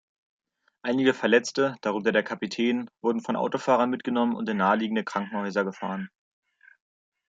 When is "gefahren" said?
5.63-6.09